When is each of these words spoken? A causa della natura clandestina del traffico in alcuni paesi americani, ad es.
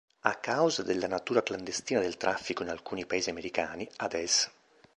A 0.21 0.33
causa 0.39 0.81
della 0.81 1.05
natura 1.05 1.43
clandestina 1.43 1.99
del 1.99 2.17
traffico 2.17 2.63
in 2.63 2.69
alcuni 2.69 3.05
paesi 3.05 3.29
americani, 3.29 3.87
ad 3.97 4.13
es. 4.15 4.49